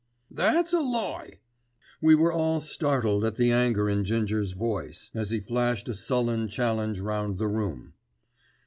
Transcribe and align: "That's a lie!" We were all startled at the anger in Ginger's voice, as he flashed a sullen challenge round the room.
"That's 0.31 0.73
a 0.73 0.79
lie!" 0.79 1.41
We 2.01 2.15
were 2.15 2.31
all 2.33 2.59
startled 2.59 3.23
at 3.23 3.35
the 3.35 3.51
anger 3.51 3.87
in 3.87 4.03
Ginger's 4.03 4.53
voice, 4.53 5.11
as 5.13 5.29
he 5.29 5.39
flashed 5.39 5.87
a 5.89 5.93
sullen 5.93 6.47
challenge 6.47 6.99
round 6.99 7.37
the 7.37 7.47
room. 7.47 7.93